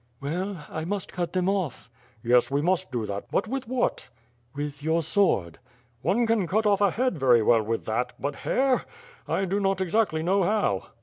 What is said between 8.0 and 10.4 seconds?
but hair— I do not exactly